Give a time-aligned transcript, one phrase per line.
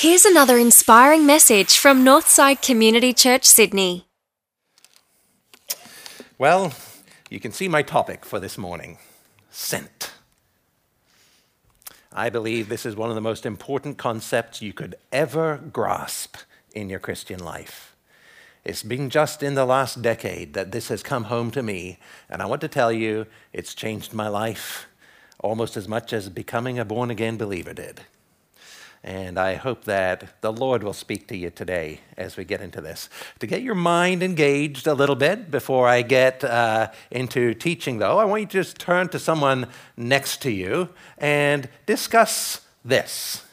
[0.00, 4.06] Here's another inspiring message from Northside Community Church, Sydney.
[6.38, 6.72] Well,
[7.30, 8.98] you can see my topic for this morning
[9.50, 10.12] sent.
[12.12, 16.36] I believe this is one of the most important concepts you could ever grasp
[16.72, 17.96] in your Christian life.
[18.64, 21.98] It's been just in the last decade that this has come home to me,
[22.30, 24.86] and I want to tell you it's changed my life
[25.40, 28.02] almost as much as becoming a born again believer did.
[29.04, 32.80] And I hope that the Lord will speak to you today as we get into
[32.80, 33.08] this.
[33.38, 38.18] To get your mind engaged a little bit before I get uh, into teaching, though,
[38.18, 43.44] I want you to just turn to someone next to you and discuss this.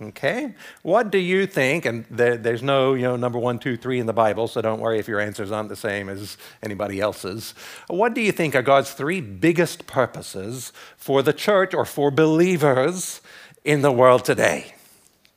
[0.00, 0.54] Okay?
[0.82, 1.84] What do you think?
[1.84, 4.80] And there, there's no, you know, number one, two, three in the Bible, so don't
[4.80, 7.54] worry if your answers aren't the same as anybody else's.
[7.86, 13.20] What do you think are God's three biggest purposes for the church or for believers
[13.64, 14.74] in the world today?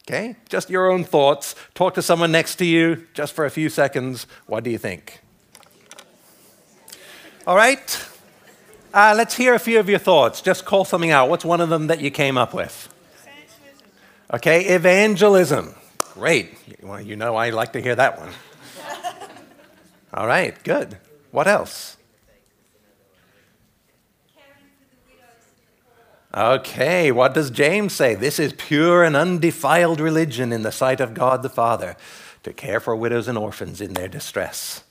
[0.07, 0.38] Okay?
[0.47, 1.53] Just your own thoughts.
[1.73, 4.25] Talk to someone next to you just for a few seconds.
[4.45, 5.19] What do you think?
[7.45, 8.09] All right?
[8.94, 10.39] Uh, let's hear a few of your thoughts.
[10.41, 11.30] Just call something out.
[11.30, 12.88] What's one of them that you came up with?
[14.33, 15.75] Okay, evangelism.
[16.13, 16.58] Great.
[16.81, 18.30] Well, you know I like to hear that one.
[20.13, 20.97] All right, good.
[21.31, 21.97] What else?
[26.36, 28.14] Okay, what does James say?
[28.14, 31.95] This is pure and undefiled religion in the sight of God the Father
[32.44, 34.84] to care for widows and orphans in their distress.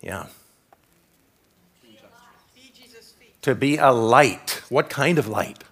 [0.00, 0.26] Yeah.
[3.42, 4.62] To be a light.
[4.68, 5.64] What kind of light?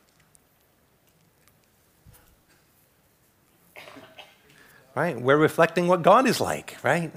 [4.95, 5.19] Right?
[5.19, 7.13] We're reflecting what God is like, right?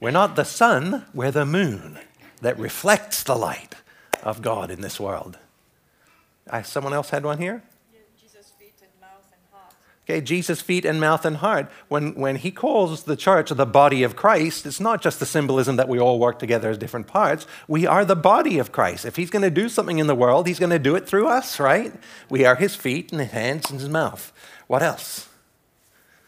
[0.00, 1.98] We're not the sun, we're the moon
[2.40, 3.74] that reflects the light
[4.22, 5.38] of God in this world.
[6.50, 7.62] Uh, someone else had one here?
[8.20, 9.74] Jesus' feet and mouth and heart.
[10.04, 11.70] Okay, Jesus' feet and mouth and heart.
[11.88, 15.76] When, when he calls the church the body of Christ, it's not just the symbolism
[15.76, 17.46] that we all work together as different parts.
[17.66, 19.04] We are the body of Christ.
[19.04, 21.28] If he's going to do something in the world, he's going to do it through
[21.28, 21.92] us, right?
[22.30, 24.32] We are his feet and his hands and his mouth.
[24.66, 25.28] What else?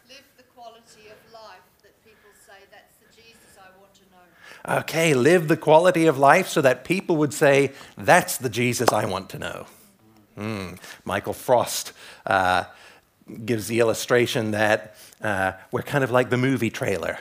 [0.07, 4.79] Live the quality of life that people say that's the Jesus I want to know.
[4.79, 9.05] Okay, live the quality of life so that people would say, that's the Jesus I
[9.05, 9.65] want to know.
[10.37, 10.79] Mm.
[11.05, 11.93] Michael Frost
[12.25, 12.65] uh,
[13.45, 17.19] gives the illustration that uh, we're kind of like the movie trailer.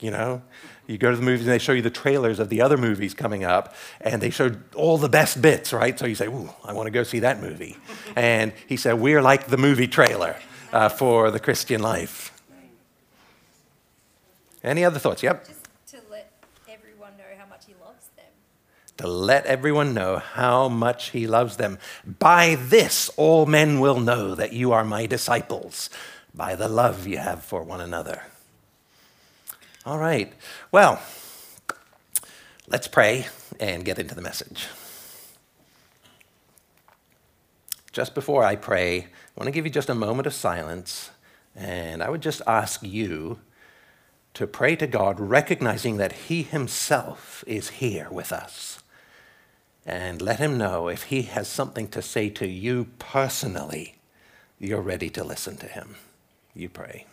[0.00, 0.42] You know,
[0.86, 3.14] you go to the movies and they show you the trailers of the other movies
[3.14, 5.98] coming up, and they show all the best bits, right?
[5.98, 7.76] So you say, "Ooh, I want to go see that movie."
[8.16, 10.36] and he said, "We're like the movie trailer
[10.72, 12.32] uh, for the Christian life."
[14.62, 15.22] Any other thoughts?
[15.22, 15.46] Yep.
[15.46, 16.30] Just to let
[16.68, 18.26] everyone know how much he loves them.
[18.98, 21.78] To let everyone know how much he loves them.
[22.04, 25.88] By this, all men will know that you are my disciples,
[26.34, 28.24] by the love you have for one another.
[29.86, 30.32] All right.
[30.70, 31.00] Well,
[32.66, 33.26] let's pray
[33.58, 34.66] and get into the message.
[37.92, 41.10] Just before I pray, I want to give you just a moment of silence,
[41.56, 43.38] and I would just ask you
[44.34, 48.77] to pray to God, recognizing that He Himself is here with us.
[49.88, 53.96] And let Him know if He has something to say to you personally,
[54.58, 55.96] you're ready to listen to Him.
[56.54, 57.06] You pray.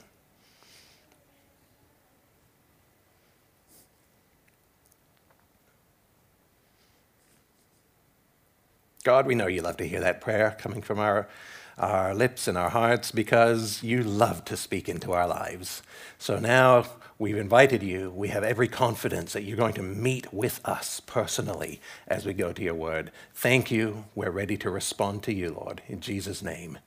[9.06, 11.30] God, we know you love to hear that prayer coming from our,
[11.78, 15.82] our lips and our hearts because you love to speak into our lives.
[16.18, 16.88] So now
[17.18, 18.12] we've invited you.
[18.12, 22.52] We have every confidence that you're going to meet with us personally as we go
[22.52, 23.12] to your word.
[23.34, 24.06] Thank you.
[24.16, 25.82] We're ready to respond to you, Lord.
[25.88, 26.80] In Jesus' name,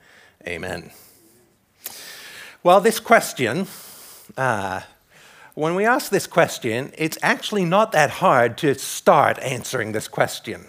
[0.47, 0.91] amen.
[2.62, 3.66] Well, this question,
[4.37, 4.83] uh,
[5.55, 10.66] when we ask this question, it's actually not that hard to start answering this question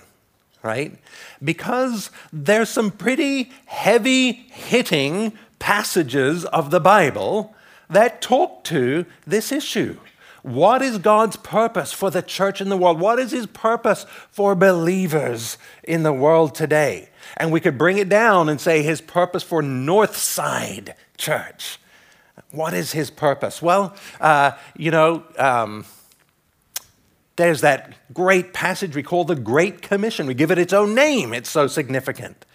[0.63, 0.97] right?
[1.43, 7.55] Because there's some pretty heavy hitting passages of the Bible
[7.89, 9.97] that talk to this issue.
[10.41, 12.99] What is God's purpose for the church in the world?
[12.99, 17.09] What is his purpose for believers in the world today?
[17.35, 21.79] And we could bring it down and say his purpose for Northside Church.
[22.51, 23.61] What is his purpose?
[23.61, 25.85] Well, uh, you know, um,
[27.35, 30.25] there's that great passage we call the Great Commission.
[30.25, 32.45] We give it its own name, it's so significant.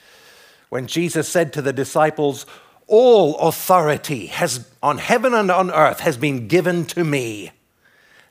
[0.70, 2.46] When Jesus said to the disciples,
[2.86, 7.50] All authority has, on heaven and on earth has been given to me.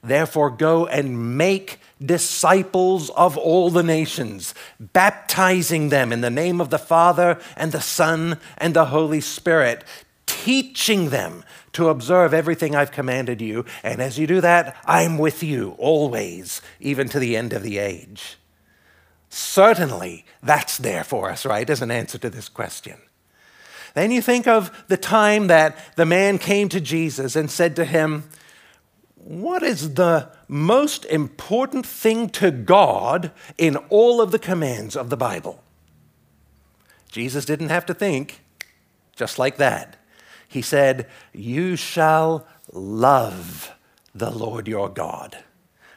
[0.03, 6.69] Therefore, go and make disciples of all the nations, baptizing them in the name of
[6.69, 9.85] the Father and the Son and the Holy Spirit,
[10.25, 13.65] teaching them to observe everything I've commanded you.
[13.81, 17.77] And as you do that, I'm with you always, even to the end of the
[17.77, 18.37] age.
[19.29, 22.97] Certainly, that's there for us, right, as an answer to this question.
[23.93, 27.85] Then you think of the time that the man came to Jesus and said to
[27.85, 28.23] him,
[29.15, 35.17] What is the most important thing to God in all of the commands of the
[35.17, 35.63] Bible?
[37.11, 38.41] Jesus didn't have to think,
[39.15, 39.97] just like that.
[40.47, 43.71] He said, You shall love
[44.15, 45.37] the Lord your God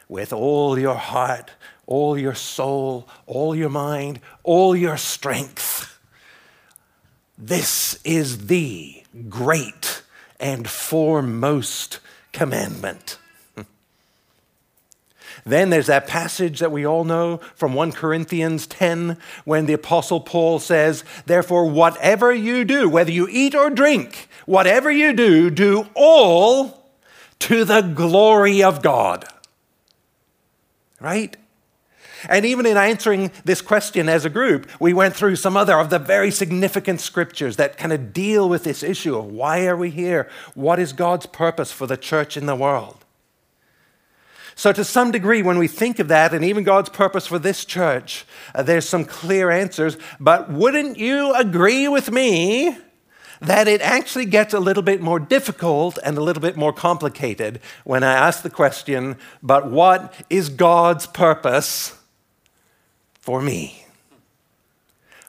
[0.07, 1.51] with all your heart,
[1.85, 5.66] all your soul, all your mind, all your strength.
[7.37, 10.01] This is the great
[10.39, 11.99] and foremost
[12.31, 13.19] commandment.
[15.45, 20.19] Then there's that passage that we all know from 1 Corinthians 10 when the Apostle
[20.19, 25.87] Paul says, Therefore, whatever you do, whether you eat or drink, whatever you do, do
[25.93, 26.91] all
[27.39, 29.25] to the glory of God.
[30.99, 31.37] Right?
[32.29, 35.89] And even in answering this question as a group, we went through some other of
[35.89, 39.89] the very significant scriptures that kind of deal with this issue of why are we
[39.89, 40.29] here?
[40.53, 43.05] What is God's purpose for the church in the world?
[44.55, 47.63] So, to some degree, when we think of that and even God's purpose for this
[47.63, 48.25] church,
[48.55, 49.97] uh, there's some clear answers.
[50.19, 52.75] But wouldn't you agree with me
[53.39, 57.59] that it actually gets a little bit more difficult and a little bit more complicated
[57.83, 61.96] when I ask the question, but what is God's purpose
[63.27, 63.83] for me?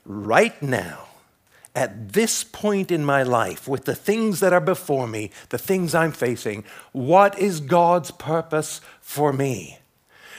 [0.05, 1.09] Right now,
[1.75, 5.97] at this point in my life, with the things that are before me, the things
[5.97, 6.63] I'm facing,
[6.93, 9.81] what is God's purpose for me?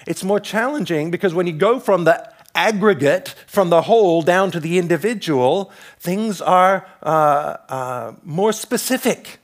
[0.07, 4.61] It's more challenging because when you go from the aggregate, from the whole down to
[4.61, 5.69] the individual,
[5.99, 9.39] things are uh, uh, more specific,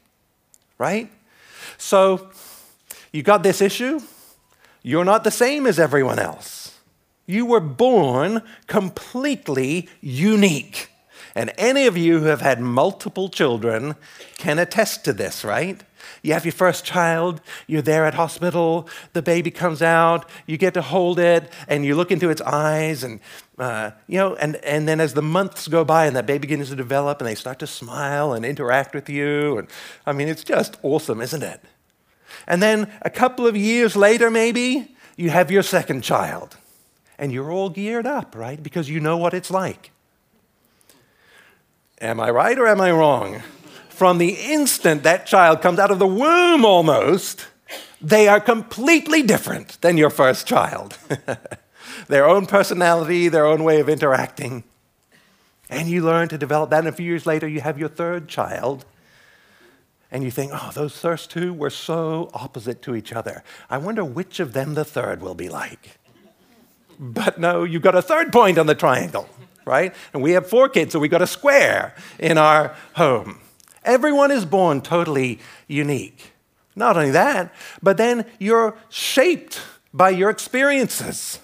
[0.78, 1.12] right?
[1.78, 2.30] So
[3.12, 4.00] you've got this issue,
[4.84, 6.65] you're not the same as everyone else.
[7.26, 10.90] You were born completely unique.
[11.34, 13.96] And any of you who have had multiple children
[14.38, 15.84] can attest to this, right?
[16.22, 20.74] You have your first child, you're there at hospital, the baby comes out, you get
[20.76, 23.20] to hold it, and you look into its eyes, and
[23.58, 26.70] uh, you know, and, and then as the months go by and that baby begins
[26.70, 29.68] to develop and they start to smile and interact with you, and
[30.06, 31.62] I mean, it's just awesome, isn't it?
[32.48, 36.58] And then a couple of years later, maybe, you have your second child,
[37.18, 38.62] and you're all geared up, right?
[38.62, 39.92] Because you know what it's like.
[42.02, 43.42] Am I right or am I wrong?
[43.90, 47.48] From the instant that child comes out of the womb almost,
[48.02, 50.98] they are completely different than your first child.
[52.08, 54.64] their own personality, their own way of interacting.
[55.70, 58.28] And you learn to develop that, and a few years later, you have your third
[58.28, 58.86] child.
[60.12, 63.44] And you think, oh, those first two were so opposite to each other.
[63.70, 65.98] I wonder which of them the third will be like.
[67.00, 69.30] But no, you've got a third point on the triangle
[69.66, 69.94] right?
[70.14, 73.40] And we have four kids, so we've got a square in our home.
[73.84, 76.34] Everyone is born totally unique.
[76.76, 79.62] Not only that, but then you're shaped
[79.94, 81.40] by your experiences.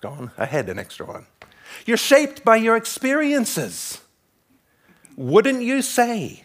[0.00, 1.26] Go on ahead, an extra one.
[1.86, 4.00] You're shaped by your experiences.
[5.16, 6.44] Wouldn't you say?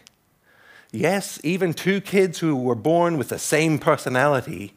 [0.90, 4.74] Yes, even two kids who were born with the same personality,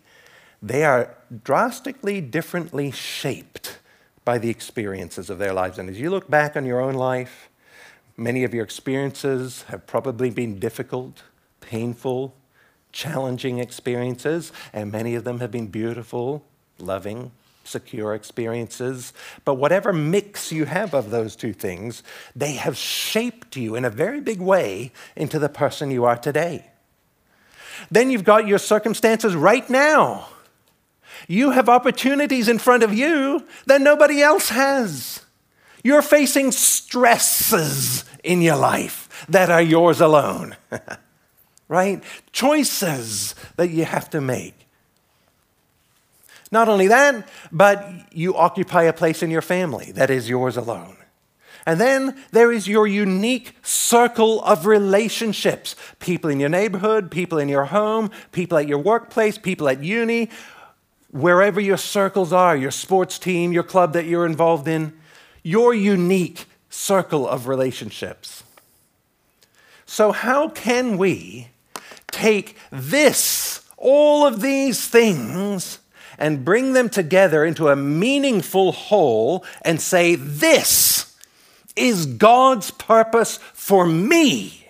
[0.61, 3.79] they are drastically differently shaped
[4.23, 5.79] by the experiences of their lives.
[5.79, 7.49] And as you look back on your own life,
[8.15, 11.23] many of your experiences have probably been difficult,
[11.61, 12.35] painful,
[12.91, 16.45] challenging experiences, and many of them have been beautiful,
[16.77, 17.31] loving,
[17.63, 19.13] secure experiences.
[19.45, 22.03] But whatever mix you have of those two things,
[22.35, 26.67] they have shaped you in a very big way into the person you are today.
[27.89, 30.27] Then you've got your circumstances right now
[31.27, 35.21] you have opportunities in front of you that nobody else has.
[35.83, 40.55] You're facing stresses in your life that are yours alone,
[41.67, 42.03] right?
[42.31, 44.67] Choices that you have to make.
[46.51, 50.97] Not only that, but you occupy a place in your family that is yours alone.
[51.65, 57.47] And then there is your unique circle of relationships people in your neighborhood, people in
[57.47, 60.29] your home, people at your workplace, people at uni,
[61.11, 64.93] wherever your circles are, your sports team, your club that you're involved in,
[65.43, 68.43] your unique circle of relationships.
[69.85, 71.49] So, how can we
[72.07, 75.79] take this, all of these things,
[76.17, 81.15] and bring them together into a meaningful whole and say, This
[81.75, 84.61] is God's purpose for me?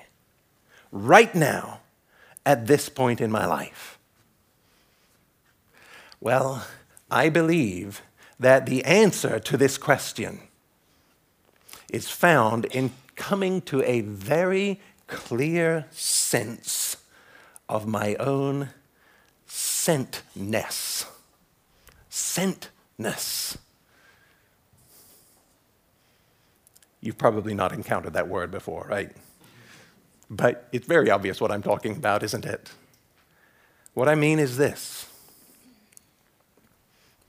[0.92, 1.80] right now
[2.46, 3.91] at this point in my life?
[6.22, 6.68] Well,
[7.10, 8.04] I believe
[8.40, 10.42] that the answer to this question
[11.90, 16.98] is found in coming to a very clear sense
[17.68, 18.70] of my own
[19.48, 21.06] sentness.
[22.10, 23.58] Sentness.
[27.02, 29.12] You've probably not encountered that word before, right?
[30.30, 32.72] But it's very obvious what I'm talking about, isn't it?
[33.96, 35.08] What I mean is this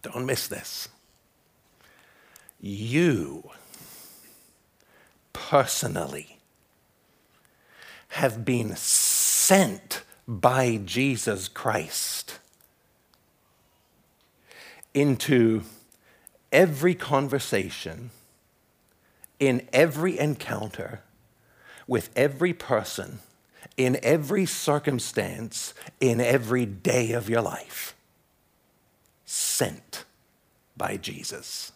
[0.03, 0.89] don't miss this.
[2.61, 3.51] You
[5.33, 6.39] personally
[8.09, 12.39] have been sent by Jesus Christ
[14.95, 15.63] into
[16.53, 18.11] every conversation,
[19.39, 21.01] in every encounter,
[21.87, 23.21] with every person,
[23.77, 27.97] in every circumstance, in every day of your life.
[29.35, 30.05] Sent
[30.77, 31.73] by Jesus.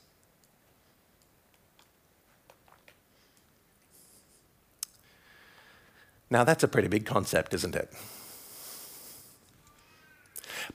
[6.28, 7.90] Now, that's a pretty big concept, isn't it?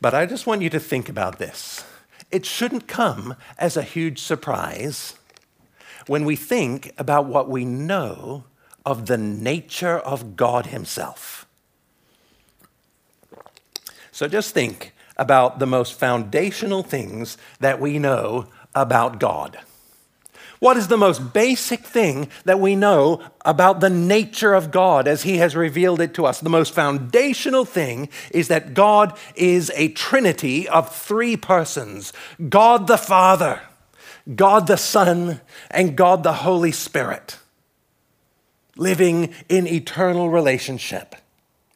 [0.02, 1.84] But I just want you to think about this.
[2.32, 5.14] It shouldn't come as a huge surprise
[6.08, 8.46] when we think about what we know
[8.88, 11.46] of the nature of God Himself.
[14.12, 19.60] So just think about the most foundational things that we know about God.
[20.62, 25.24] What is the most basic thing that we know about the nature of God as
[25.24, 26.40] He has revealed it to us?
[26.40, 32.14] The most foundational thing is that God is a trinity of three persons
[32.48, 33.60] God the Father,
[34.36, 35.42] God the Son,
[35.72, 37.40] and God the Holy Spirit,
[38.76, 41.16] living in eternal relationship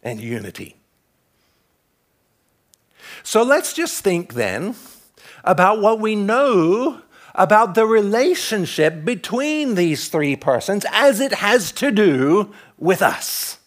[0.04, 0.76] and unity.
[3.26, 4.76] So let's just think then
[5.44, 7.02] about what we know
[7.34, 13.58] about the relationship between these three persons as it has to do with us.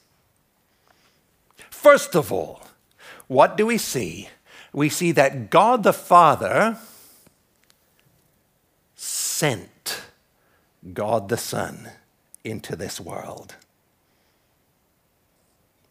[1.71, 2.69] First of all,
[3.27, 4.29] what do we see?
[4.73, 6.79] We see that God the Father
[8.95, 10.03] sent
[10.95, 11.91] God the Son
[12.45, 13.57] into this world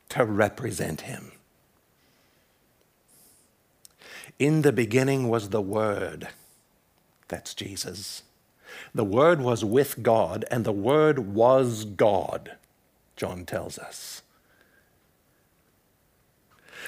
[0.07, 1.33] to represent Him.
[4.39, 6.29] In the beginning was the Word
[7.27, 8.23] that's Jesus.
[8.93, 12.55] The Word was with God, and the Word was God,
[13.15, 14.21] John tells us.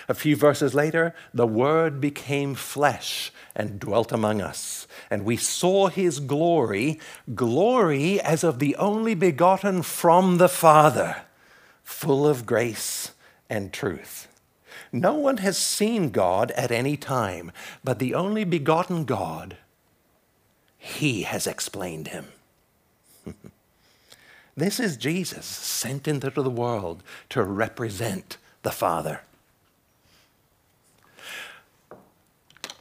[0.08, 5.88] A few verses later, the Word became flesh and dwelt among us, and we saw
[5.88, 7.00] his glory,
[7.36, 11.24] glory as of the only begotten from the Father,
[11.84, 13.12] full of grace
[13.50, 14.29] and truth.
[14.92, 17.52] No one has seen God at any time,
[17.84, 19.58] but the only begotten God
[20.78, 22.28] he has explained him.
[24.58, 29.22] this is Jesus sent into the world to represent the Father.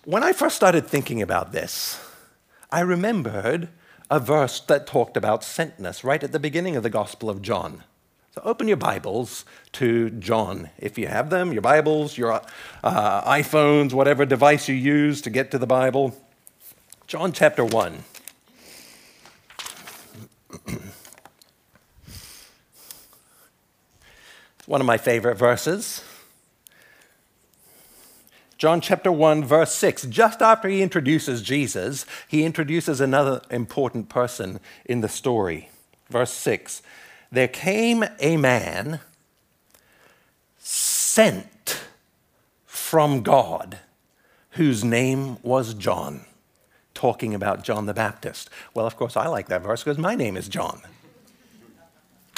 [0.05, 2.01] When I first started thinking about this,
[2.71, 3.69] I remembered
[4.11, 7.85] a verse that talked about sentness right at the beginning of the Gospel of John.
[8.39, 12.41] So open your Bibles to John if you have them, your Bibles, your
[12.85, 16.17] uh, iPhones, whatever device you use to get to the Bible.
[17.09, 18.05] John chapter 1.
[24.67, 26.05] One of my favorite verses.
[28.57, 30.05] John chapter 1, verse 6.
[30.05, 35.71] Just after he introduces Jesus, he introduces another important person in the story.
[36.09, 36.83] Verse 6
[37.31, 39.01] There came a man
[40.59, 41.85] sent
[42.67, 43.79] from God
[44.53, 46.25] whose name was John
[46.95, 48.51] talking about John the Baptist.
[48.75, 50.81] Well, of course, I like that verse because my name is John.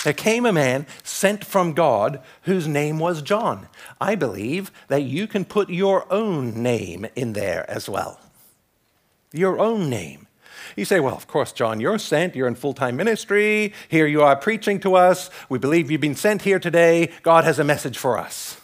[0.05, 3.69] There came a man sent from God whose name was John.
[4.01, 8.21] I believe that you can put your own name in there as well.
[9.33, 10.27] Your own name.
[10.77, 12.37] You say, well, of course, John, you're sent.
[12.37, 13.73] You're in full time ministry.
[13.89, 15.31] Here you are preaching to us.
[15.49, 17.11] We believe you've been sent here today.
[17.23, 18.61] God has a message for us.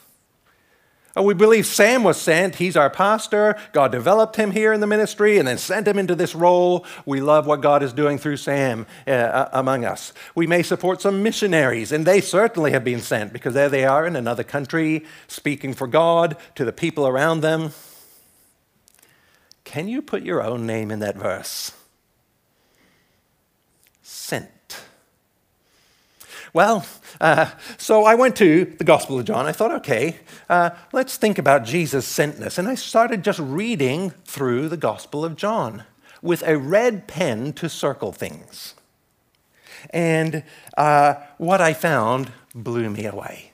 [1.17, 2.57] Uh, we believe Sam was sent.
[2.57, 3.57] He's our pastor.
[3.73, 6.85] God developed him here in the ministry and then sent him into this role.
[7.07, 10.13] We love what God is doing through Sam uh, uh, among us.
[10.35, 14.07] We may support some missionaries, and they certainly have been sent because there they are
[14.07, 17.71] in another country speaking for God to the people around them.
[19.65, 21.73] Can you put your own name in that verse?
[24.03, 24.51] Sent.
[26.57, 26.87] Well,
[27.21, 29.45] uh, so I went to the Gospel of John.
[29.45, 32.57] I thought, okay, uh, let's think about Jesus' sentness.
[32.57, 35.85] And I started just reading through the Gospel of John
[36.23, 38.75] with a red pen to circle things.
[39.91, 40.45] And
[40.79, 43.53] uh, what I found blew me away.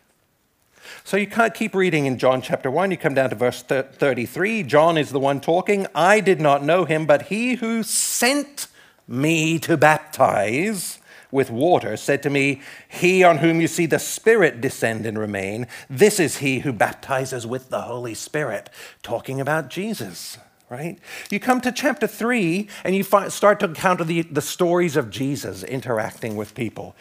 [1.03, 2.93] So you can't keep reading in John chapter 1.
[2.93, 4.63] You come down to verse 33.
[4.63, 5.89] John is the one talking.
[5.93, 8.69] I did not know him, but he who sent
[9.09, 11.01] me to baptize
[11.33, 15.67] with water said to me, He on whom you see the Spirit descend and remain,
[15.91, 18.71] this is he who baptizes with the Holy Spirit,
[19.03, 20.39] talking about Jesus.
[20.71, 20.99] Right?
[21.31, 25.63] You come to chapter 3 and you start to encounter the, the stories of Jesus
[25.65, 26.95] interacting with people.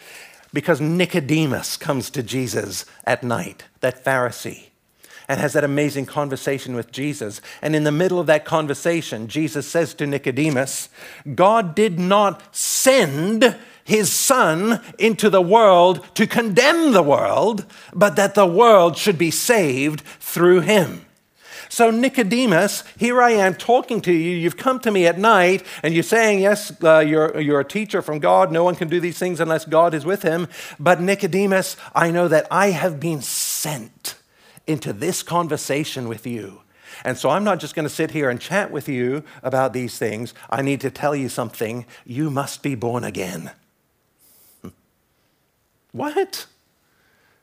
[0.52, 4.66] Because Nicodemus comes to Jesus at night, that Pharisee
[5.28, 7.40] and has that amazing conversation with Jesus.
[7.62, 10.90] And in the middle of that conversation, Jesus says to Nicodemus,
[11.34, 18.34] God did not send his son into the world to condemn the world, but that
[18.34, 21.06] the world should be saved through him.
[21.72, 24.36] So, Nicodemus, here I am talking to you.
[24.36, 28.02] You've come to me at night and you're saying, Yes, uh, you're, you're a teacher
[28.02, 28.52] from God.
[28.52, 30.48] No one can do these things unless God is with him.
[30.78, 34.16] But, Nicodemus, I know that I have been sent
[34.66, 36.60] into this conversation with you.
[37.04, 39.96] And so I'm not just going to sit here and chat with you about these
[39.96, 40.34] things.
[40.50, 41.86] I need to tell you something.
[42.04, 43.50] You must be born again.
[45.92, 46.46] What?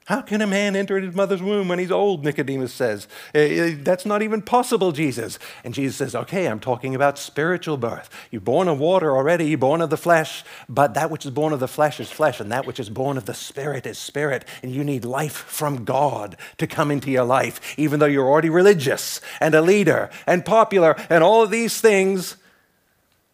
[0.09, 2.25] How can a man enter his mother's womb when he's old?
[2.25, 3.07] Nicodemus says.
[3.35, 5.37] Eh, eh, that's not even possible, Jesus.
[5.63, 8.09] And Jesus says, Okay, I'm talking about spiritual birth.
[8.31, 11.53] You're born of water already, you're born of the flesh, but that which is born
[11.53, 14.45] of the flesh is flesh, and that which is born of the spirit is spirit.
[14.63, 18.49] And you need life from God to come into your life, even though you're already
[18.49, 22.37] religious and a leader and popular and all of these things.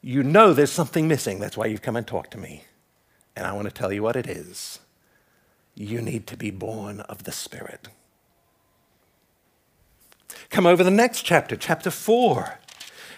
[0.02, 1.40] You know there's something missing.
[1.40, 2.66] That's why you've come and talked to me.
[3.34, 4.80] And I want to tell you what it is
[5.76, 7.90] you need to be born of the Spirit.
[10.50, 12.60] Come over the next chapter, chapter 4.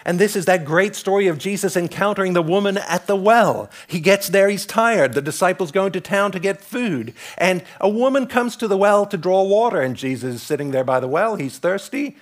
[0.05, 3.69] And this is that great story of Jesus encountering the woman at the well.
[3.87, 5.13] He gets there, he's tired.
[5.13, 7.13] The disciples go into town to get food.
[7.37, 10.85] And a woman comes to the well to draw water, and Jesus is sitting there
[10.85, 11.35] by the well.
[11.35, 12.15] He's thirsty.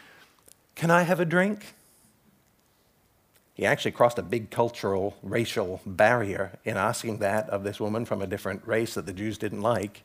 [0.73, 1.75] Can I have a drink?
[3.55, 8.21] He actually crossed a big cultural, racial barrier in asking that of this woman from
[8.21, 10.03] a different race that the Jews didn't like.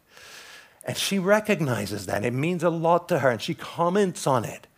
[0.84, 2.24] And she recognizes that.
[2.24, 4.68] It means a lot to her, and she comments on it.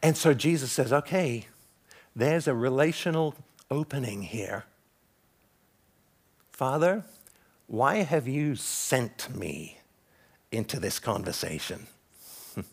[0.00, 1.48] And so Jesus says, okay,
[2.14, 3.34] there's a relational
[3.72, 4.66] opening here.
[6.52, 7.04] Father,
[7.66, 9.78] why have you sent me
[10.52, 11.88] into this conversation?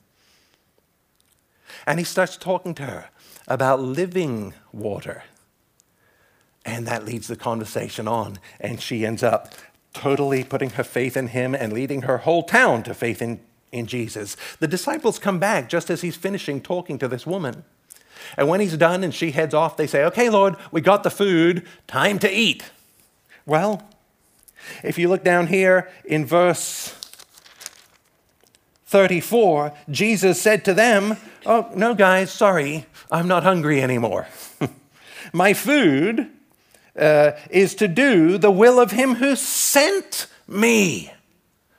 [1.87, 3.09] and he starts talking to her
[3.47, 5.23] about living water.
[6.69, 9.55] And that leads the conversation on, and she ends up
[9.91, 13.39] totally putting her faith in him and leading her whole town to faith in,
[13.71, 14.37] in Jesus.
[14.59, 17.63] The disciples come back just as he's finishing talking to this woman.
[18.37, 21.09] And when he's done and she heads off, they say, Okay, Lord, we got the
[21.09, 22.69] food, time to eat.
[23.47, 23.81] Well,
[24.83, 26.93] if you look down here in verse
[28.85, 34.27] 34, Jesus said to them, Oh, no, guys, sorry, I'm not hungry anymore.
[35.33, 36.29] My food
[36.99, 41.11] uh, is to do the will of him who sent me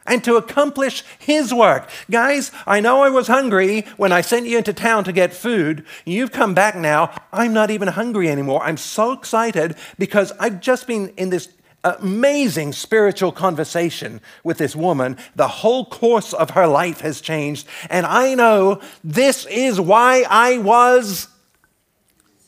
[0.07, 1.89] and to accomplish his work.
[2.11, 5.85] Guys, I know I was hungry when I sent you into town to get food.
[6.05, 7.15] You've come back now.
[7.33, 8.63] I'm not even hungry anymore.
[8.63, 11.49] I'm so excited because I've just been in this
[11.85, 15.17] amazing spiritual conversation with this woman.
[15.37, 17.67] The whole course of her life has changed.
[17.89, 21.29] And I know this is why I was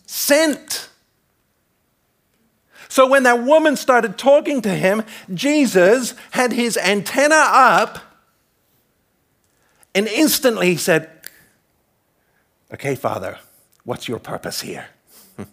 [0.07, 0.89] sent.
[2.93, 5.03] So when that woman started talking to him,
[5.33, 8.01] Jesus had his antenna up
[9.95, 11.09] and instantly he said,
[12.71, 13.39] Okay, Father,
[13.85, 14.89] what's your purpose here?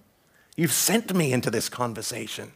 [0.58, 2.52] You've sent me into this conversation.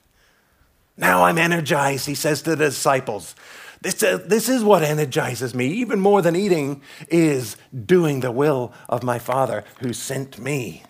[0.98, 3.36] Now I'm energized, he says to the disciples.
[3.80, 8.74] This, uh, this is what energizes me, even more than eating, is doing the will
[8.90, 10.84] of my Father who sent me.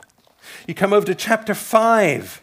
[0.67, 2.42] You come over to chapter 5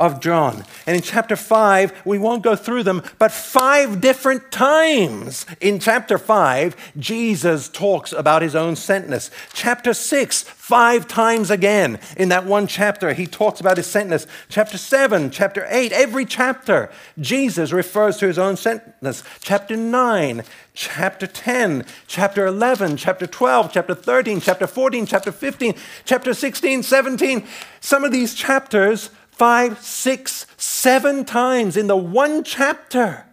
[0.00, 0.64] of John.
[0.86, 6.16] And in chapter 5, we won't go through them, but five different times in chapter
[6.16, 9.30] 5, Jesus talks about his own sentness.
[9.52, 14.26] Chapter 6, five times again in that one chapter, he talks about his sentness.
[14.48, 19.22] Chapter 7, chapter 8, every chapter, Jesus refers to his own sentness.
[19.42, 25.74] Chapter 9, chapter 10, chapter 11, chapter 12, chapter 13, chapter 14, chapter 15,
[26.06, 27.46] chapter 16, 17.
[27.80, 33.24] Some of these chapters five, six, seven times in the one chapter.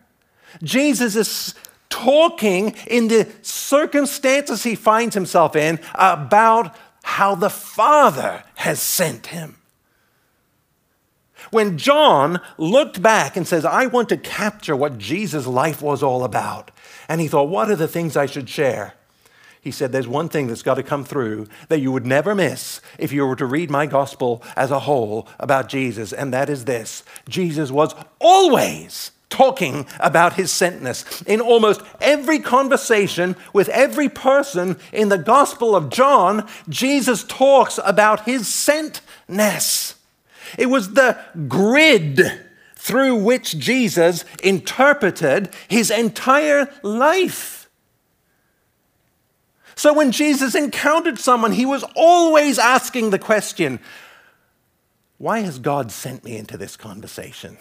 [0.64, 1.54] Jesus is
[1.90, 9.58] talking in the circumstances he finds himself in about how the Father has sent him.
[11.52, 16.24] When John looked back and says, I want to capture what Jesus' life was all
[16.24, 16.72] about,
[17.10, 18.94] and he thought, what are the things I should share?
[19.62, 22.82] He said, There's one thing that's got to come through that you would never miss
[22.98, 26.66] if you were to read my gospel as a whole about Jesus, and that is
[26.66, 31.26] this Jesus was always talking about his sentness.
[31.28, 38.26] In almost every conversation with every person in the Gospel of John, Jesus talks about
[38.26, 39.96] his sentness.
[40.58, 42.22] It was the grid
[42.76, 47.57] through which Jesus interpreted his entire life.
[49.78, 53.80] So when Jesus encountered someone, he was always asking the question
[55.20, 57.58] why has God sent me into this conversation?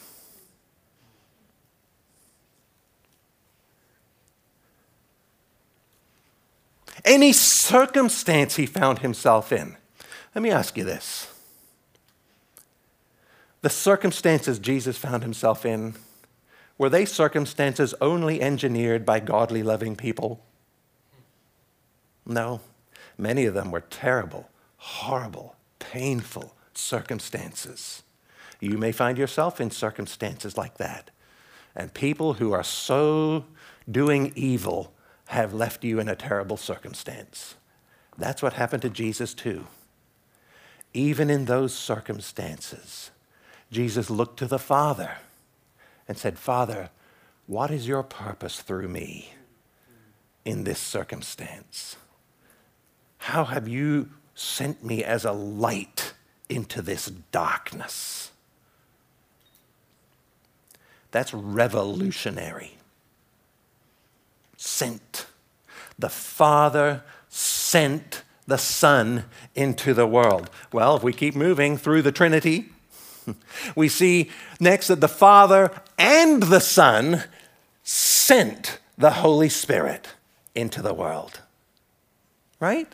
[7.04, 9.76] Any circumstance he found himself in.
[10.34, 11.28] Let me ask you this
[13.60, 15.94] the circumstances Jesus found himself in,
[16.78, 20.45] were they circumstances only engineered by godly, loving people?
[22.26, 22.60] No.
[23.16, 28.02] Many of them were terrible, horrible, painful circumstances.
[28.60, 31.10] You may find yourself in circumstances like that.
[31.74, 33.44] And people who are so
[33.90, 34.92] doing evil
[35.26, 37.54] have left you in a terrible circumstance.
[38.18, 39.66] That's what happened to Jesus, too.
[40.94, 43.10] Even in those circumstances,
[43.70, 45.18] Jesus looked to the Father
[46.08, 46.90] and said, Father,
[47.46, 49.32] what is your purpose through me
[50.44, 51.96] in this circumstance?
[53.18, 56.14] How have you sent me as a light
[56.48, 58.30] into this darkness?
[61.10, 62.76] That's revolutionary.
[64.56, 65.26] Sent.
[65.98, 69.24] The Father sent the Son
[69.54, 70.50] into the world.
[70.72, 72.66] Well, if we keep moving through the Trinity,
[73.74, 77.24] we see next that the Father and the Son
[77.82, 80.08] sent the Holy Spirit
[80.54, 81.40] into the world.
[82.60, 82.88] Right?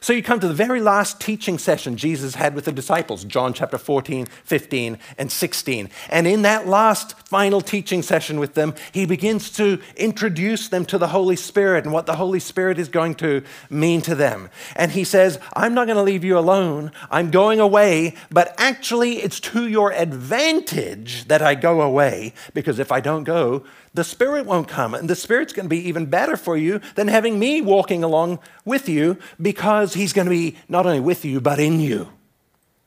[0.00, 3.52] So you come to the very last teaching session Jesus had with the disciples, John
[3.52, 5.90] chapter 14, 15, and 16.
[6.10, 10.98] And in that last final teaching session with them, he begins to introduce them to
[10.98, 14.50] the Holy Spirit and what the Holy Spirit is going to mean to them.
[14.74, 16.92] And he says, I'm not going to leave you alone.
[17.10, 22.92] I'm going away, but actually, it's to your advantage that I go away, because if
[22.92, 23.64] I don't go,
[23.96, 24.94] the Spirit won't come.
[24.94, 28.38] And the Spirit's going to be even better for you than having me walking along
[28.64, 32.12] with you because He's going to be not only with you, but in you.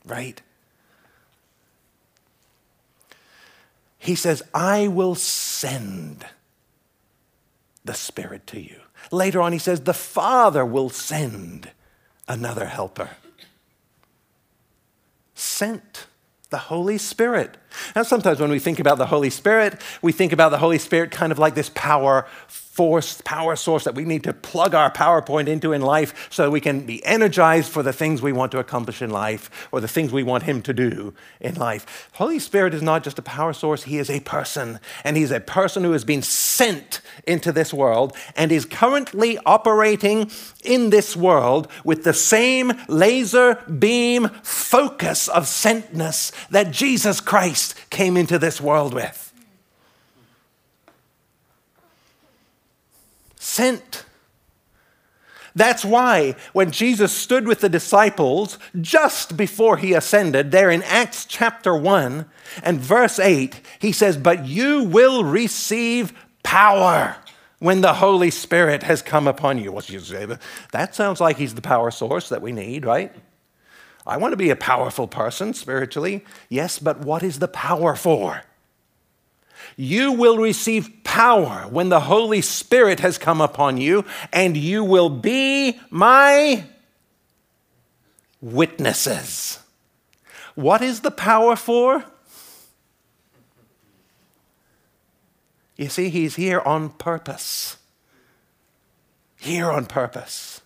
[0.05, 0.41] Right?
[3.97, 6.25] He says, I will send
[7.83, 8.79] the Spirit to you.
[9.11, 11.71] Later on, he says, the Father will send
[12.27, 13.09] another helper.
[15.33, 16.07] Sent
[16.49, 17.57] the Holy Spirit.
[17.95, 21.11] Now, sometimes when we think about the Holy Spirit, we think about the Holy Spirit
[21.11, 22.25] kind of like this power
[22.79, 26.61] force, power source that we need to plug our PowerPoint into in life so we
[26.61, 30.13] can be energized for the things we want to accomplish in life or the things
[30.13, 32.09] we want Him to do in life.
[32.13, 34.79] Holy Spirit is not just a power source, He is a person.
[35.03, 40.31] And He's a person who has been sent into this world and is currently operating
[40.63, 47.58] in this world with the same laser beam focus of sentness that Jesus Christ
[47.89, 49.33] came into this world with.
[53.37, 54.05] Sent.
[55.55, 61.25] That's why when Jesus stood with the disciples just before he ascended, there in Acts
[61.25, 62.25] chapter 1
[62.63, 67.17] and verse 8, he says, But you will receive power
[67.59, 69.71] when the Holy Spirit has come upon you.
[69.71, 69.83] Well,
[70.71, 73.13] that sounds like he's the power source that we need, right?
[74.09, 76.25] I want to be a powerful person spiritually.
[76.49, 78.43] Yes, but what is the power for?
[79.77, 85.09] You will receive power when the Holy Spirit has come upon you, and you will
[85.09, 86.65] be my
[88.41, 89.59] witnesses.
[90.55, 92.03] What is the power for?
[95.77, 97.77] You see, he's here on purpose.
[99.37, 100.61] Here on purpose.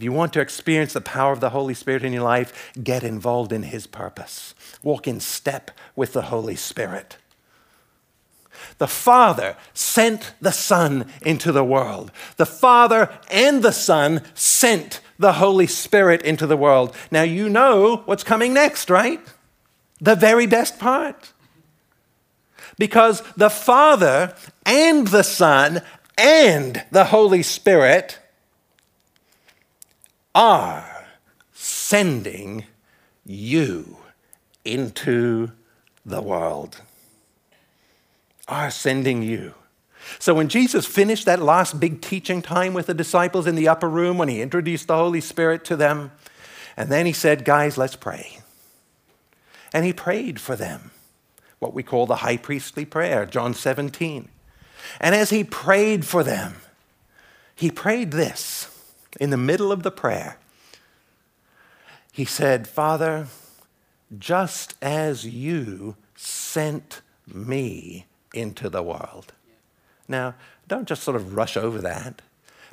[0.00, 3.04] If you want to experience the power of the Holy Spirit in your life, get
[3.04, 4.54] involved in his purpose.
[4.82, 7.18] Walk in step with the Holy Spirit.
[8.78, 12.12] The Father sent the Son into the world.
[12.38, 16.96] The Father and the Son sent the Holy Spirit into the world.
[17.10, 19.20] Now you know what's coming next, right?
[20.00, 21.34] The very best part
[22.78, 24.34] because the Father
[24.64, 25.82] and the Son
[26.16, 28.18] and the Holy Spirit
[30.34, 31.06] are
[31.52, 32.64] sending
[33.24, 33.98] you
[34.64, 35.50] into
[36.04, 36.80] the world.
[38.48, 39.54] Are sending you.
[40.18, 43.88] So when Jesus finished that last big teaching time with the disciples in the upper
[43.88, 46.10] room, when he introduced the Holy Spirit to them,
[46.76, 48.38] and then he said, Guys, let's pray.
[49.72, 50.90] And he prayed for them,
[51.58, 54.28] what we call the high priestly prayer, John 17.
[55.00, 56.56] And as he prayed for them,
[57.54, 58.68] he prayed this
[59.18, 60.38] in the middle of the prayer.
[62.12, 63.26] He said, Father,
[64.18, 69.32] just as you sent me into the world.
[70.08, 70.34] Now,
[70.68, 72.22] don't just sort of rush over that,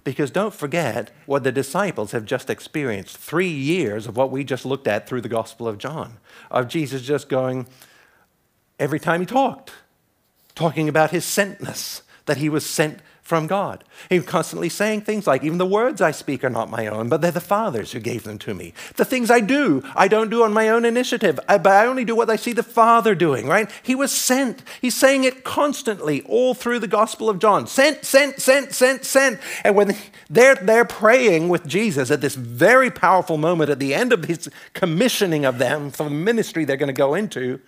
[0.03, 4.65] because don't forget what the disciples have just experienced three years of what we just
[4.65, 6.17] looked at through the Gospel of John,
[6.49, 7.67] of Jesus just going
[8.79, 9.71] every time he talked,
[10.55, 13.83] talking about his sentness, that he was sent from God.
[14.07, 17.09] He was constantly saying things like, even the words I speak are not my own,
[17.09, 18.73] but they're the Father's who gave them to me.
[18.95, 22.05] The things I do, I don't do on my own initiative, uh, but I only
[22.05, 23.69] do what I see the Father doing, right?
[23.83, 24.63] He was sent.
[24.79, 27.67] He's saying it constantly all through the Gospel of John.
[27.67, 29.41] Sent, sent, sent, sent, sent.
[29.65, 29.97] And when
[30.29, 34.49] they're, they're praying with Jesus at this very powerful moment at the end of his
[34.73, 37.59] commissioning of them for the ministry they're going to go into,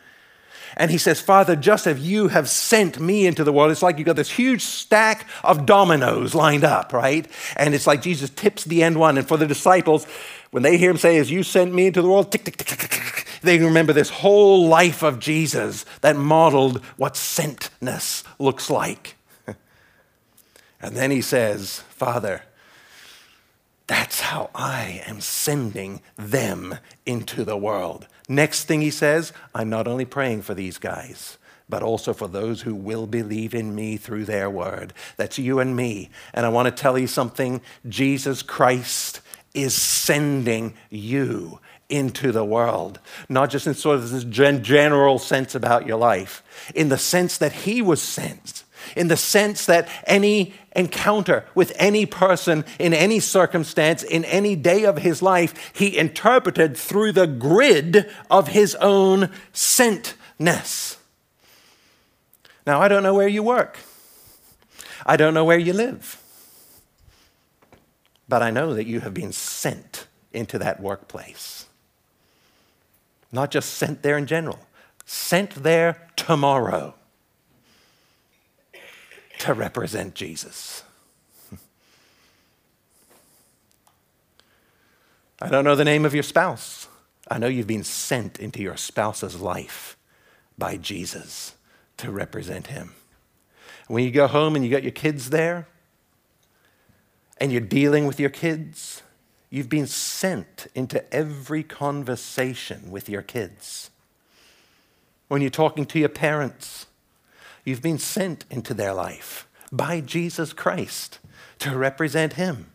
[0.78, 3.98] and he says, Father, just as you have sent me into the world, it's like
[3.98, 7.28] you've got this huge stack of dominoes lined up, right?
[7.56, 9.18] And it's like Jesus tips the end one.
[9.18, 10.06] And for the disciples,
[10.52, 12.68] when they hear him say, As you sent me into the world, tick, tick, tick,
[12.68, 19.16] tick, tick, they remember this whole life of Jesus that modeled what sentness looks like.
[20.82, 22.44] and then he says, Father,
[23.88, 28.08] that's how I am sending them into the world.
[28.30, 32.62] Next thing he says, I'm not only praying for these guys, but also for those
[32.62, 34.94] who will believe in me through their word.
[35.18, 36.12] That's you and me.
[36.34, 39.22] And I want to tell you something Jesus Christ
[39.56, 45.88] is sending you into the world, not just in sort of this general sense about
[45.88, 46.44] your life,
[46.76, 48.64] in the sense that he was sent
[48.96, 54.86] in the sense that any encounter with any person in any circumstance, in any day
[54.86, 60.98] of his life, he interpreted through the grid of his own sentness.
[62.66, 63.80] Now, I don't know where you work,
[65.06, 66.22] I don't know where you live,
[68.28, 71.66] but I know that you have been sent into that workplace.
[73.32, 74.60] Not just sent there in general,
[75.06, 76.96] sent there tomorrow
[79.40, 80.84] to represent Jesus.
[85.42, 86.88] I don't know the name of your spouse.
[87.30, 89.98] I know you've been sent into your spouse's life
[90.58, 91.56] by Jesus
[91.98, 92.94] to represent him.
[93.88, 95.68] When you go home and you got your kids there
[97.38, 99.02] and you're dealing with your kids,
[99.50, 103.90] you've been sent into every conversation with your kids.
[105.28, 106.88] When you're talking to your parents,
[107.70, 111.20] You've been sent into their life by Jesus Christ
[111.60, 112.72] to represent Him.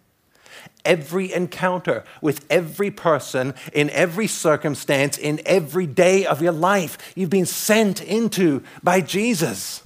[0.85, 7.29] Every encounter with every person in every circumstance in every day of your life, you've
[7.29, 9.83] been sent into by Jesus.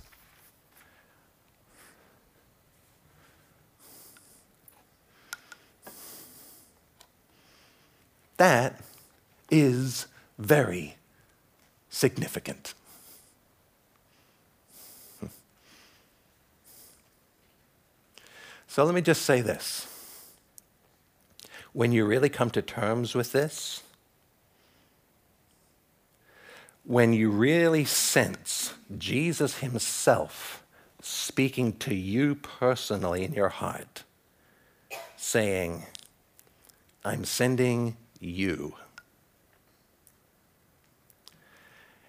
[8.37, 8.79] That
[9.51, 10.97] is very
[11.89, 12.75] significant.
[18.79, 19.89] So let me just say this.
[21.73, 23.83] When you really come to terms with this,
[26.85, 30.63] when you really sense Jesus Himself
[31.03, 34.05] speaking to you personally in your heart,
[35.17, 35.87] saying,
[37.05, 38.77] I'm sending you.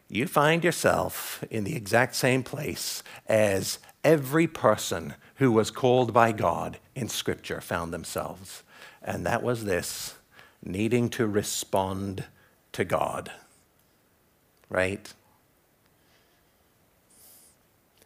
[0.07, 6.31] You find yourself in the exact same place as every person who was called by
[6.31, 8.63] God in Scripture found themselves.
[9.01, 10.15] And that was this
[10.63, 12.25] needing to respond
[12.73, 13.31] to God.
[14.69, 15.13] Right?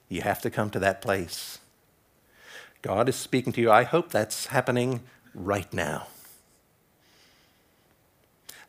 [0.10, 1.60] You have to come to that place.
[2.82, 3.72] God is speaking to you.
[3.72, 5.02] I hope that's happening
[5.34, 6.08] right now.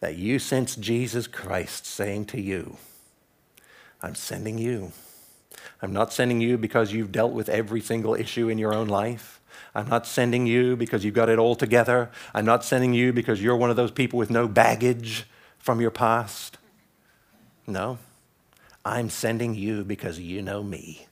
[0.00, 2.76] That you sense Jesus Christ saying to you,
[4.02, 4.92] I'm sending you.
[5.83, 9.40] I'm not sending you because you've dealt with every single issue in your own life.
[9.74, 12.11] I'm not sending you because you've got it all together.
[12.33, 15.27] I'm not sending you because you're one of those people with no baggage
[15.59, 16.59] from your past.
[17.66, 17.98] No.
[18.85, 21.07] I'm sending you because you know me.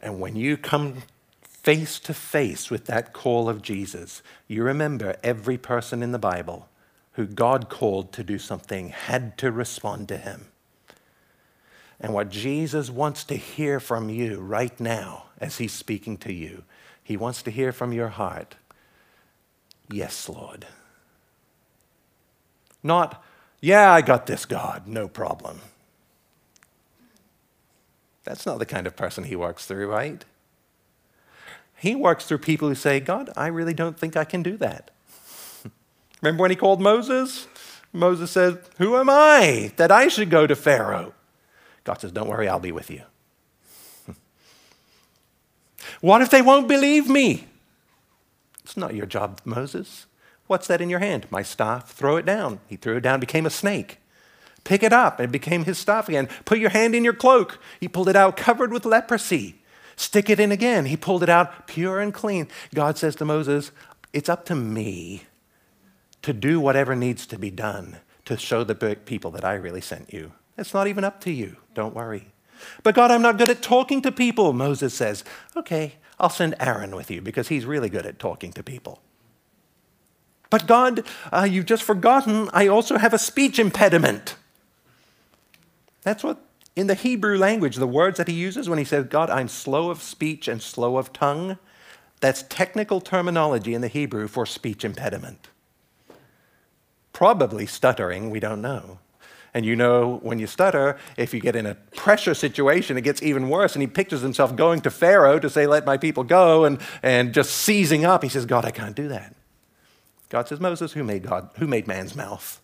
[0.00, 1.02] And when you come
[1.44, 6.68] face to face with that call of Jesus, you remember every person in the Bible
[7.12, 10.46] who God called to do something had to respond to him.
[12.02, 16.64] And what Jesus wants to hear from you right now as he's speaking to you,
[17.02, 18.56] he wants to hear from your heart,
[19.90, 20.66] Yes, Lord.
[22.82, 23.22] Not,
[23.60, 25.60] Yeah, I got this, God, no problem.
[28.24, 30.24] That's not the kind of person he works through, right?
[31.76, 34.90] He works through people who say, God, I really don't think I can do that.
[36.22, 37.46] Remember when he called Moses?
[37.92, 41.12] Moses said, Who am I that I should go to Pharaoh?
[41.84, 43.02] God says, Don't worry, I'll be with you.
[46.00, 47.46] what if they won't believe me?
[48.64, 50.06] It's not your job, Moses.
[50.46, 51.26] What's that in your hand?
[51.30, 51.90] My staff.
[51.90, 52.60] Throw it down.
[52.68, 53.98] He threw it down, became a snake.
[54.64, 56.28] Pick it up, it became his staff again.
[56.44, 57.58] Put your hand in your cloak.
[57.80, 59.56] He pulled it out, covered with leprosy.
[59.96, 60.86] Stick it in again.
[60.86, 62.48] He pulled it out, pure and clean.
[62.74, 63.72] God says to Moses,
[64.12, 65.24] It's up to me
[66.22, 70.12] to do whatever needs to be done to show the people that I really sent
[70.12, 70.32] you.
[70.62, 71.56] It's not even up to you.
[71.74, 72.28] Don't worry.
[72.84, 75.24] But God, I'm not good at talking to people, Moses says.
[75.56, 79.02] Okay, I'll send Aaron with you because he's really good at talking to people.
[80.50, 84.36] But God, uh, you've just forgotten, I also have a speech impediment.
[86.02, 86.38] That's what,
[86.76, 89.90] in the Hebrew language, the words that he uses when he says, God, I'm slow
[89.90, 91.58] of speech and slow of tongue,
[92.20, 95.48] that's technical terminology in the Hebrew for speech impediment.
[97.12, 99.00] Probably stuttering, we don't know.
[99.54, 103.22] And you know, when you stutter, if you get in a pressure situation, it gets
[103.22, 103.74] even worse.
[103.74, 107.34] And he pictures himself going to Pharaoh to say, Let my people go, and, and
[107.34, 108.22] just seizing up.
[108.22, 109.34] He says, God, I can't do that.
[110.30, 111.50] God says, Moses, who made God?
[111.58, 112.60] Who made man's mouth?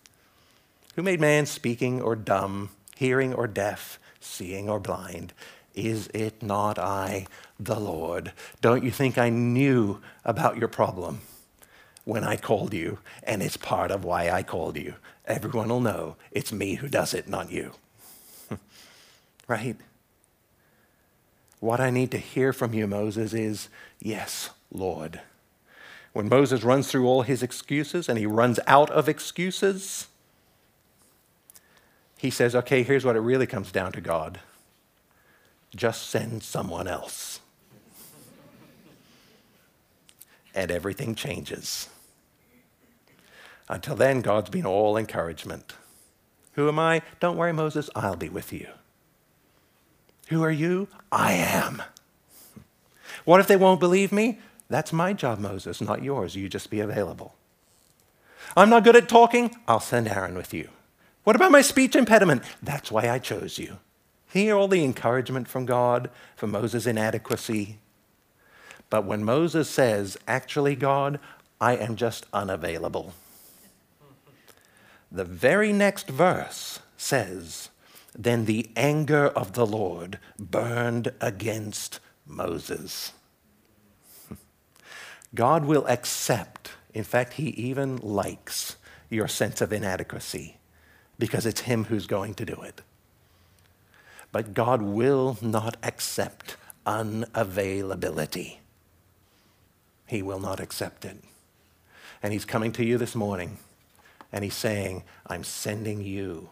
[0.96, 5.34] Who made man speaking or dumb, hearing or deaf, seeing or blind?
[5.74, 7.26] Is it not I,
[7.60, 8.32] the Lord?
[8.62, 11.20] Don't you think I knew about your problem
[12.08, 13.00] when I called you?
[13.22, 14.94] And it's part of why I called you.
[15.26, 17.72] Everyone will know it's me who does it, not you.
[19.46, 19.76] right?
[21.60, 23.68] What I need to hear from you, Moses, is
[24.00, 25.20] yes, Lord.
[26.14, 30.06] When Moses runs through all his excuses and he runs out of excuses,
[32.16, 34.40] he says, okay, here's what it really comes down to God
[35.76, 37.40] just send someone else.
[40.54, 41.88] and everything changes.
[43.68, 45.74] Until then, God's been all encouragement.
[46.54, 47.02] Who am I?
[47.20, 48.68] Don't worry, Moses, I'll be with you.
[50.28, 50.88] Who are you?
[51.12, 51.82] I am.
[53.24, 54.38] What if they won't believe me?
[54.68, 56.34] That's my job, Moses, not yours.
[56.34, 57.34] You just be available.
[58.56, 59.56] I'm not good at talking.
[59.66, 60.68] I'll send Aaron with you.
[61.24, 62.42] What about my speech impediment?
[62.62, 63.78] That's why I chose you.
[64.32, 67.78] Hear all the encouragement from God for Moses' inadequacy.
[68.90, 71.18] But when Moses says, Actually, God,
[71.60, 73.14] I am just unavailable,
[75.10, 77.70] the very next verse says,
[78.16, 83.12] Then the anger of the Lord burned against Moses.
[85.34, 88.76] God will accept, in fact, He even likes
[89.08, 90.58] your sense of inadequacy
[91.18, 92.82] because it's Him who's going to do it.
[94.30, 98.58] But God will not accept unavailability.
[100.06, 101.16] He will not accept it.
[102.22, 103.56] And He's coming to you this morning
[104.32, 106.50] and He's saying, I'm sending you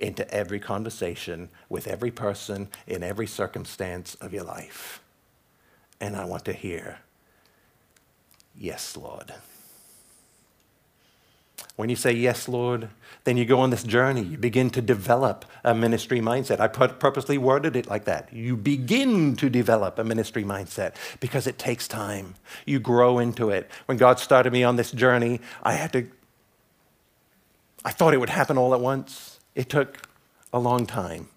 [0.00, 5.02] into every conversation with every person in every circumstance of your life.
[6.00, 7.00] And I want to hear
[8.58, 9.34] Yes, Lord.
[11.76, 12.88] When you say yes, Lord,
[13.24, 14.22] then you go on this journey.
[14.22, 16.60] You begin to develop a ministry mindset.
[16.60, 18.32] I purposely worded it like that.
[18.32, 22.34] You begin to develop a ministry mindset because it takes time.
[22.66, 23.70] You grow into it.
[23.86, 26.08] When God started me on this journey, I had to,
[27.84, 29.40] I thought it would happen all at once.
[29.54, 30.08] It took
[30.52, 31.28] a long time.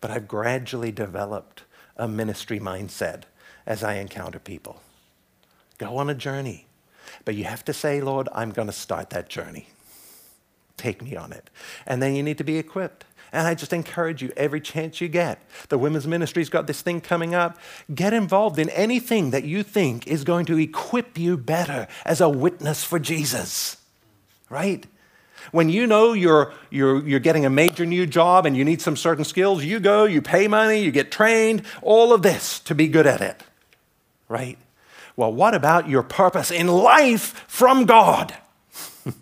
[0.00, 1.64] But I've gradually developed
[1.96, 3.22] a ministry mindset
[3.66, 4.80] as I encounter people.
[5.78, 6.66] Go on a journey.
[7.24, 9.68] But you have to say, Lord, I'm going to start that journey.
[10.76, 11.50] Take me on it.
[11.86, 13.04] And then you need to be equipped.
[13.32, 15.40] And I just encourage you every chance you get.
[15.68, 17.58] The women's ministry's got this thing coming up.
[17.94, 22.28] Get involved in anything that you think is going to equip you better as a
[22.28, 23.78] witness for Jesus.
[24.48, 24.86] Right?
[25.52, 28.96] When you know you're, you're, you're getting a major new job and you need some
[28.96, 32.88] certain skills, you go, you pay money, you get trained, all of this to be
[32.88, 33.42] good at it.
[34.28, 34.58] Right?
[35.16, 38.36] Well, what about your purpose in life from God?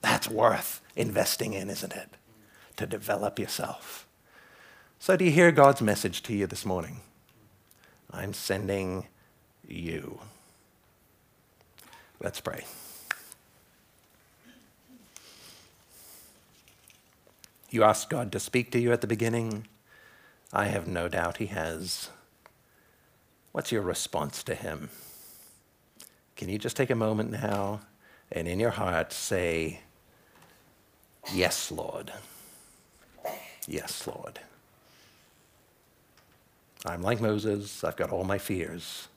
[0.00, 2.10] That's worth investing in, isn't it?
[2.76, 4.06] To develop yourself.
[4.98, 7.00] So, do you hear God's message to you this morning?
[8.10, 9.06] I'm sending
[9.68, 10.20] you.
[12.20, 12.64] Let's pray.
[17.74, 19.66] You asked God to speak to you at the beginning.
[20.52, 22.08] I have no doubt He has.
[23.50, 24.90] What's your response to Him?
[26.36, 27.80] Can you just take a moment now
[28.30, 29.80] and in your heart say,
[31.32, 32.12] Yes, Lord.
[33.66, 34.38] Yes, Lord.
[36.86, 39.08] I'm like Moses, I've got all my fears,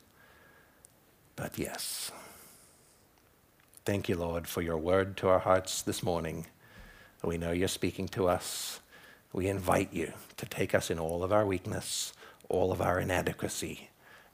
[1.35, 2.11] but yes.
[3.85, 6.47] Thank you, Lord, for your word to our hearts this morning.
[7.23, 8.79] We know you're speaking to us.
[9.33, 12.13] We invite you to take us in all of our weakness,
[12.49, 13.89] all of our inadequacy,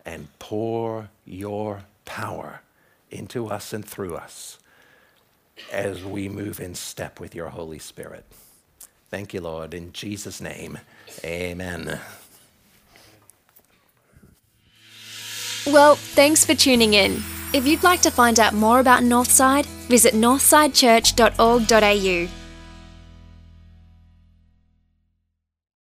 [0.05, 2.61] and pour your power
[3.09, 4.59] into us and through us
[5.71, 8.25] as we move in step with your Holy Spirit.
[9.09, 9.73] Thank you, Lord.
[9.73, 10.77] In Jesus' name,
[11.23, 11.99] amen.
[15.67, 17.21] Well, thanks for tuning in.
[17.53, 22.42] If you'd like to find out more about Northside, visit northsidechurch.org.au.